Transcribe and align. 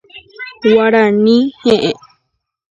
Guarani 0.69 1.37
he'ẽ. 1.63 1.93